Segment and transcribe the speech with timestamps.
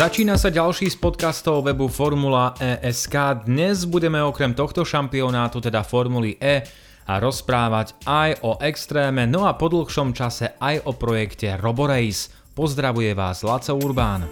[0.00, 3.44] Začína sa ďalší z podcastov webu Formula ESK.
[3.44, 6.64] Dnes budeme okrem tohto šampionátu, teda Formuly E,
[7.04, 12.32] a rozprávať aj o extréme, no a po dlhšom čase aj o projekte Roborace.
[12.56, 14.24] Pozdravuje vás Laco Urbán.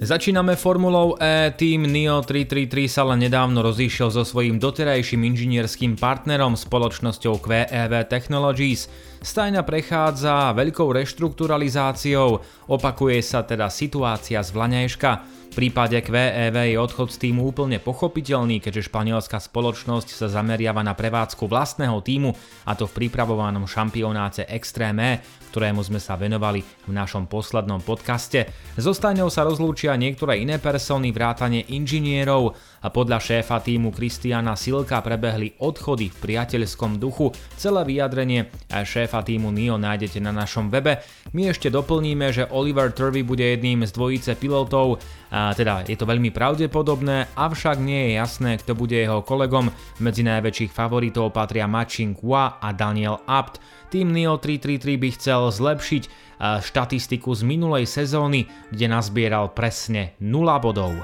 [0.00, 6.56] Začíname formulou E, tým NIO 333 sa len nedávno rozíšiel so svojím doterajším inžinierským partnerom
[6.56, 8.88] spoločnosťou QEV Technologies.
[9.26, 15.34] Stajna prechádza veľkou reštrukturalizáciou, opakuje sa teda situácia z Vlaňajška.
[15.50, 20.92] V prípade QEV je odchod z týmu úplne pochopiteľný, keďže španielská spoločnosť sa zameriava na
[20.92, 22.30] prevádzku vlastného týmu
[22.68, 25.24] a to v pripravovanom šampionáte Extreme,
[25.56, 28.52] ktorému sme sa venovali v našom poslednom podcaste.
[28.76, 32.52] So stajňou sa rozlúčia niektoré iné persony, vrátane inžinierov
[32.84, 37.32] a podľa šéfa týmu Kristiana Silka prebehli odchody v priateľskom duchu.
[37.56, 41.04] Celé vyjadrenie šéfa týmu NIO nájdete na našom webe.
[41.36, 46.06] My ešte doplníme, že Oliver Turvey bude jedným z dvojice pilotov, a teda je to
[46.06, 49.74] veľmi pravdepodobné, avšak nie je jasné, kto bude jeho kolegom.
[49.98, 53.58] Medzi najväčších favoritov patria Machin Kua a Daniel Abt.
[53.90, 56.02] Tým Neo 333 by chcel zlepšiť
[56.40, 60.94] štatistiku z minulej sezóny, kde nazbieral presne 0 bodov.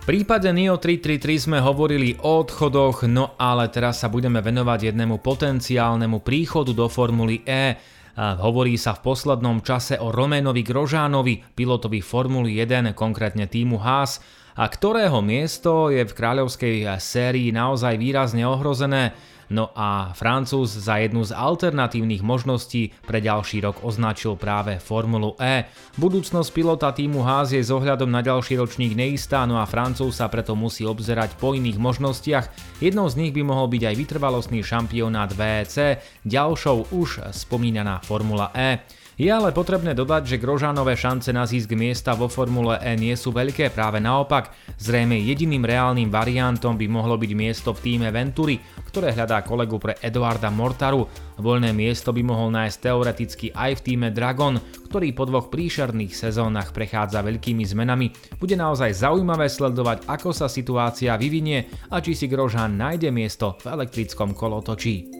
[0.00, 5.20] V prípade Neo 333 sme hovorili o odchodoch, no ale teraz sa budeme venovať jednému
[5.20, 7.76] potenciálnemu príchodu do Formuly E.
[8.16, 14.24] Hovorí sa v poslednom čase o Roménovi Grožánovi, pilotovi Formuly 1, konkrétne týmu Haas,
[14.56, 19.12] a ktorého miesto je v kráľovskej sérii naozaj výrazne ohrozené.
[19.50, 25.66] No a Francúz za jednu z alternatívnych možností pre ďalší rok označil práve Formulu E.
[25.98, 30.30] Budúcnosť pilota týmu Haas je s ohľadom na ďalší ročník neistá, no a Francúz sa
[30.30, 32.46] preto musí obzerať po iných možnostiach.
[32.78, 38.99] Jednou z nich by mohol byť aj vytrvalostný šampionát VEC, ďalšou už spomínaná Formula E.
[39.20, 43.36] Je ale potrebné dodať, že Grožánové šance na získ miesta vo Formule E nie sú
[43.36, 44.48] veľké, práve naopak.
[44.80, 48.56] Zrejme jediným reálnym variantom by mohlo byť miesto v týme Venturi,
[48.88, 51.04] ktoré hľadá kolegu pre Eduarda Mortaru.
[51.36, 54.56] Voľné miesto by mohol nájsť teoreticky aj v týme Dragon,
[54.88, 58.40] ktorý po dvoch príšerných sezónach prechádza veľkými zmenami.
[58.40, 63.68] Bude naozaj zaujímavé sledovať, ako sa situácia vyvinie a či si Grožán nájde miesto v
[63.68, 65.19] elektrickom kolotočí.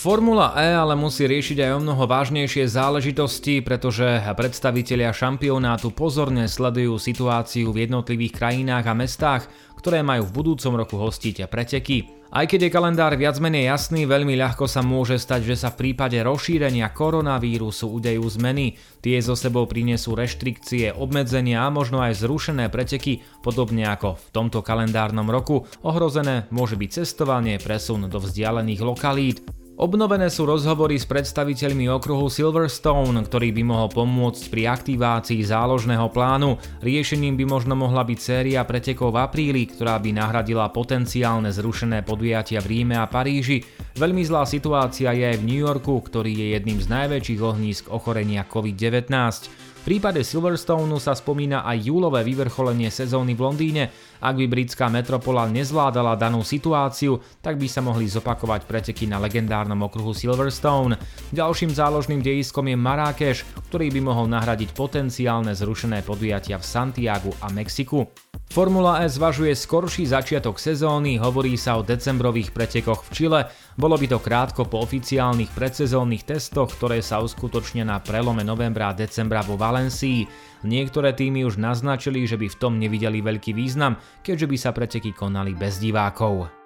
[0.00, 6.96] Formula E ale musí riešiť aj o mnoho vážnejšie záležitosti, pretože predstavitelia šampionátu pozorne sledujú
[6.96, 9.42] situáciu v jednotlivých krajinách a mestách,
[9.76, 12.08] ktoré majú v budúcom roku hostiť preteky.
[12.32, 15.84] Aj keď je kalendár viac menej jasný, veľmi ľahko sa môže stať, že sa v
[15.84, 18.80] prípade rozšírenia koronavírusu udejú zmeny.
[19.04, 24.64] Tie zo sebou prinesú reštrikcie, obmedzenia a možno aj zrušené preteky, podobne ako v tomto
[24.64, 25.68] kalendárnom roku.
[25.84, 29.59] Ohrozené môže byť cestovanie, presun do vzdialených lokalít.
[29.80, 36.60] Obnovené sú rozhovory s predstaviteľmi okruhu Silverstone, ktorý by mohol pomôcť pri aktivácii záložného plánu.
[36.84, 42.60] Riešením by možno mohla byť séria pretekov v apríli, ktorá by nahradila potenciálne zrušené podujatia
[42.60, 43.64] v Ríme a Paríži.
[43.96, 48.44] Veľmi zlá situácia je aj v New Yorku, ktorý je jedným z najväčších ohnízk ochorenia
[48.44, 49.69] COVID-19.
[49.90, 53.90] Prípade Silverstoneu sa spomína aj júlové vyvrcholenie sezóny v Londýne.
[54.22, 59.82] Ak by britská metropola nezvládala danú situáciu, tak by sa mohli zopakovať preteky na legendárnom
[59.82, 60.94] okruhu Silverstone.
[61.34, 67.50] Ďalším záložným dejiskom je Marrakeš, ktorý by mohol nahradiť potenciálne zrušené podujatia v Santiagu a
[67.50, 68.29] Mexiku.
[68.50, 73.40] Formula E zvažuje skorší začiatok sezóny, hovorí sa o decembrových pretekoch v Čile,
[73.78, 78.98] bolo by to krátko po oficiálnych predsezónnych testoch, ktoré sa uskutočnia na prelome novembra a
[78.98, 80.26] decembra vo Valencii.
[80.66, 83.94] Niektoré týmy už naznačili, že by v tom nevideli veľký význam,
[84.26, 86.59] keďže by sa preteky konali bez divákov.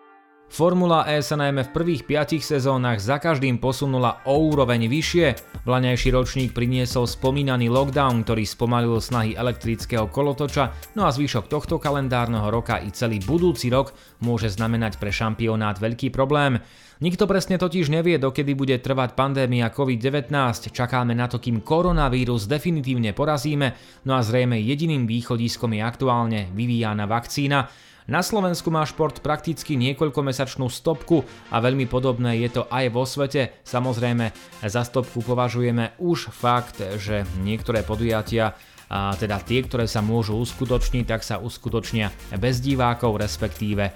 [0.54, 5.58] Formula E sa najmä v prvých 5 sezónach za každým posunula o úroveň vyššie.
[5.66, 12.54] Vlaňajší ročník priniesol spomínaný lockdown, ktorý spomalil snahy elektrického kolotoča, no a zvyšok tohto kalendárneho
[12.54, 16.62] roka i celý budúci rok môže znamenať pre šampionát veľký problém.
[17.02, 20.30] Nikto presne totiž nevie, dokedy bude trvať pandémia COVID-19,
[20.70, 23.74] čakáme na to, kým koronavírus definitívne porazíme,
[24.06, 27.66] no a zrejme jediným východiskom je aktuálne vyvíjana vakcína,
[28.04, 33.56] na Slovensku má šport prakticky niekoľkomesačnú stopku a veľmi podobné je to aj vo svete.
[33.64, 34.28] Samozrejme,
[34.60, 38.52] za stopku považujeme už fakt, že niektoré podujatia
[38.92, 43.90] a teda tie, ktoré sa môžu uskutočniť, tak sa uskutočnia bez divákov, respektíve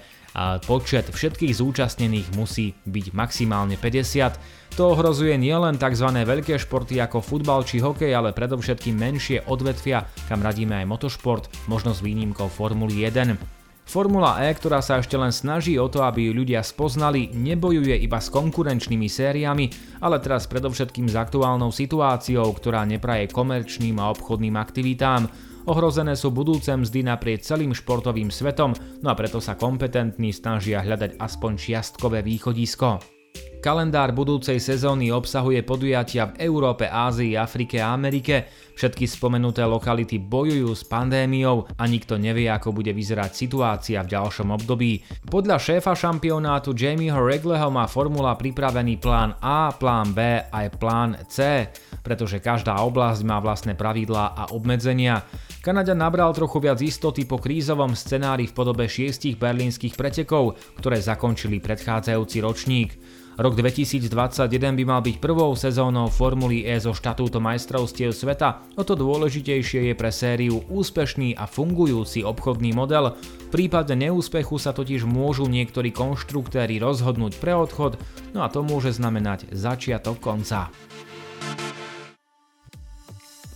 [0.65, 4.75] počet všetkých zúčastnených musí byť maximálne 50.
[4.77, 6.09] To ohrozuje nielen tzv.
[6.09, 11.93] veľké športy ako futbal či hokej, ale predovšetkým menšie odvetvia, kam radíme aj motošport, možno
[11.93, 13.58] s výnimkou Formuly 1.
[13.89, 18.21] Formula E, ktorá sa ešte len snaží o to, aby ju ľudia spoznali, nebojuje iba
[18.21, 25.25] s konkurenčnými sériami, ale teraz predovšetkým s aktuálnou situáciou, ktorá nepraje komerčným a obchodným aktivitám.
[25.65, 31.17] Ohrozené sú budúce mzdy naprieč celým športovým svetom, no a preto sa kompetentní snažia hľadať
[31.17, 33.18] aspoň čiastkové východisko.
[33.59, 38.47] Kalendár budúcej sezóny obsahuje podujatia v Európe, Ázii, Afrike a Amerike.
[38.79, 44.55] Všetky spomenuté lokality bojujú s pandémiou a nikto nevie, ako bude vyzerať situácia v ďalšom
[44.55, 45.03] období.
[45.27, 51.67] Podľa šéfa šampionátu Jamieho Regleho má formula pripravený plán A, plán B aj plán C,
[51.99, 55.27] pretože každá oblasť má vlastné pravidlá a obmedzenia.
[55.59, 61.59] Kanada nabral trochu viac istoty po krízovom scenári v podobe šiestich berlínskych pretekov, ktoré zakončili
[61.59, 63.18] predchádzajúci ročník.
[63.39, 68.99] Rok 2021 by mal byť prvou sezónou Formuly E so štatútom majstrovstiev sveta, o to
[68.99, 73.15] dôležitejšie je pre sériu úspešný a fungujúci obchodný model.
[73.15, 77.95] V prípade neúspechu sa totiž môžu niektorí konštruktéri rozhodnúť pre odchod,
[78.35, 80.67] no a to môže znamenať začiatok konca.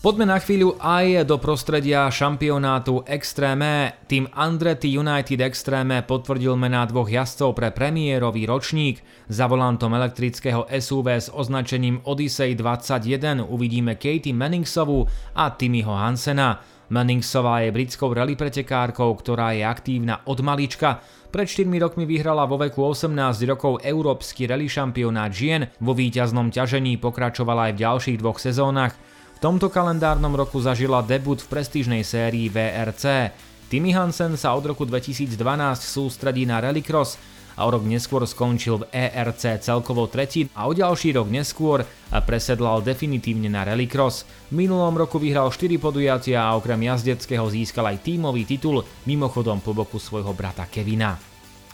[0.03, 4.03] Poďme na chvíľu aj do prostredia šampionátu Extreme.
[4.03, 9.00] Tým Andretti United Extreme potvrdil mená dvoch jazdcov pre premiérový ročník.
[9.31, 15.07] Za volantom elektrického SUV s označením Odyssey 21 uvidíme Katie Manningsovú
[15.39, 16.59] a Timmyho Hansena.
[16.91, 21.00] Manningsová je britskou rally pretekárkou, ktorá je aktívna od malička.
[21.31, 23.07] Pred 4 rokmi vyhrala vo veku 18
[23.47, 29.00] rokov európsky rally šampionát žien, vo víťaznom ťažení pokračovala aj v ďalších dvoch sezónach
[29.44, 33.36] tomto kalendárnom roku zažila debut v prestížnej sérii VRC.
[33.68, 35.36] Timmy Hansen sa od roku 2012
[35.84, 37.19] sústredí na rallycross
[37.60, 41.84] a o rok neskôr skončil v ERC celkovo tretí a o ďalší rok neskôr
[42.24, 44.24] presedlal definitívne na rallycross.
[44.48, 49.75] V minulom roku vyhral 4 podujatia a okrem jazdeckého získal aj tímový titul, mimochodom po
[49.75, 51.19] boku svojho brata Kevina.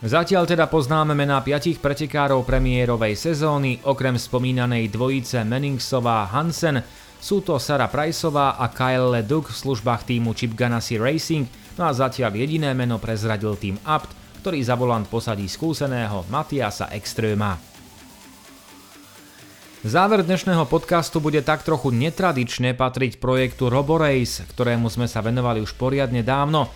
[0.01, 6.81] Zatiaľ teda poznáme mená piatich pretekárov premiérovej sezóny, okrem spomínanej dvojice Menningsová Hansen,
[7.19, 11.45] sú to Sara Priceová a Kyle LeDuc v službách týmu Chip Ganassi Racing,
[11.75, 17.59] no a zatiaľ jediné meno prezradil tým Apt, ktorý za volant posadí skúseného Matiasa Extrema.
[19.79, 25.75] Záver dnešného podcastu bude tak trochu netradične patriť projektu RoboRace, ktorému sme sa venovali už
[25.79, 26.67] poriadne dávno.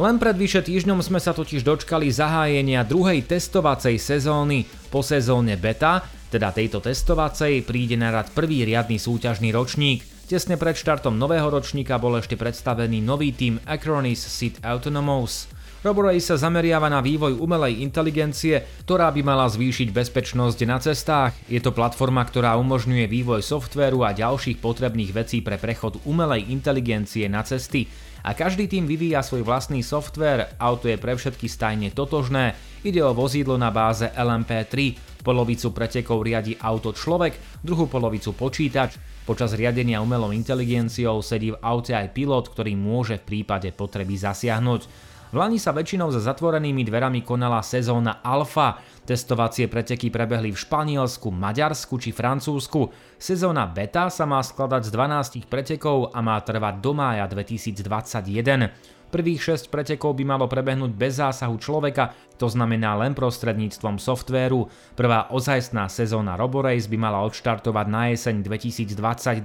[0.00, 6.00] Len pred vyše týždňom sme sa totiž dočkali zahájenia druhej testovacej sezóny po sezóne beta,
[6.34, 10.02] teda tejto testovacej, príde na rad prvý riadny súťažný ročník.
[10.26, 15.46] Tesne pred štartom nového ročníka bol ešte predstavený nový tým Acronis Seat Autonomous.
[15.86, 21.36] Roborace sa zameriava na vývoj umelej inteligencie, ktorá by mala zvýšiť bezpečnosť na cestách.
[21.46, 27.30] Je to platforma, ktorá umožňuje vývoj softvéru a ďalších potrebných vecí pre prechod umelej inteligencie
[27.30, 27.86] na cesty.
[28.24, 33.12] A každý tým vyvíja svoj vlastný softvér, auto je pre všetky stajne totožné, ide o
[33.12, 40.30] vozidlo na báze LMP3, polovicu pretekov riadi auto človek, druhú polovicu počítač, počas riadenia umelou
[40.36, 45.10] inteligenciou sedí v aute aj pilot, ktorý môže v prípade potreby zasiahnuť.
[45.34, 48.78] V Lani sa väčšinou za zatvorenými dverami konala sezóna Alfa.
[49.02, 52.94] Testovacie preteky prebehli v Španielsku, Maďarsku či Francúzsku.
[53.18, 58.94] Sezóna Beta sa má skladať z 12 pretekov a má trvať do mája 2021.
[59.14, 64.66] Prvých 6 pretekov by malo prebehnúť bez zásahu človeka, to znamená len prostredníctvom softvéru.
[64.98, 69.38] Prvá ozajstná sezóna Roborace by mala odštartovať na jeseň 2022.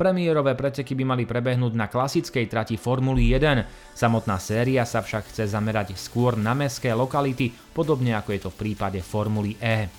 [0.00, 3.92] Premiérové preteky by mali prebehnúť na klasickej trati Formuly 1.
[3.92, 8.60] Samotná séria sa však chce zamerať skôr na mestské lokality, podobne ako je to v
[8.64, 9.92] prípade Formuly E.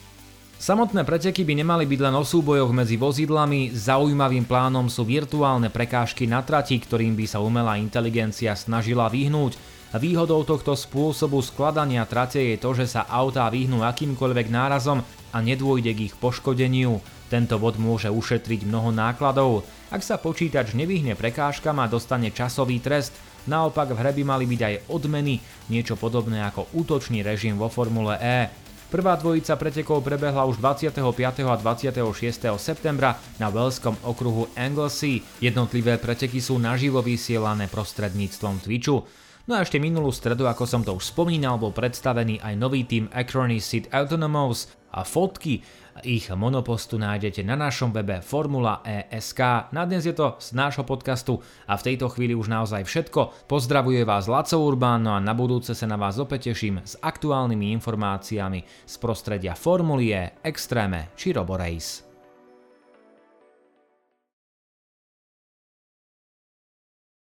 [0.59, 6.23] Samotné preteky by nemali byť len o súbojoch medzi vozidlami, zaujímavým plánom sú virtuálne prekážky
[6.23, 9.59] na trati, ktorým by sa umelá inteligencia snažila vyhnúť.
[9.93, 15.91] Výhodou tohto spôsobu skladania trate je to, že sa autá vyhnú akýmkoľvek nárazom a nedôjde
[15.93, 16.97] k ich poškodeniu.
[17.29, 19.65] Tento bod môže ušetriť mnoho nákladov.
[19.93, 23.13] Ak sa počítač nevyhne prekážkam a dostane časový trest,
[23.45, 25.37] naopak v hre by mali byť aj odmeny,
[25.69, 28.62] niečo podobné ako útočný režim vo Formule E.
[28.93, 31.01] Prvá dvojica pretekov prebehla už 25.
[31.49, 31.97] a 26.
[32.61, 35.25] septembra na Welskom okruhu Anglesey.
[35.41, 39.01] Jednotlivé preteky sú naživo vysielané prostredníctvom Twitchu.
[39.49, 43.09] No a ešte minulú stredu, ako som to už spomínal, bol predstavený aj nový tým
[43.09, 45.65] Acronis Seat Autonomous a fotky
[46.01, 49.69] ich monopostu nájdete na našom webe Formula ESK.
[49.73, 53.49] Na dnes je to z nášho podcastu a v tejto chvíli už naozaj všetko.
[53.49, 57.73] Pozdravuje vás Laco Urbán no a na budúce sa na vás opäť teším s aktuálnymi
[57.77, 62.12] informáciami z prostredia Formulie, Extreme či Roborace.